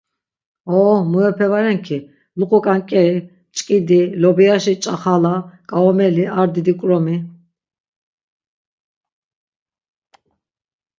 Ooo 0.73 0.95
muepe 1.11 1.45
va 1.51 1.59
ren 1.65 1.79
ki, 1.85 1.97
luqu 2.37 2.57
k̆ank̆eri, 2.65 3.17
mč̣k̆idi, 3.51 3.99
lobiyaşi 4.21 4.73
ç̆axala 4.83 5.35
k̆aumeli, 5.69 6.25
ar 6.39 6.47
didi 6.53 6.73
k̆romi… 6.79 7.17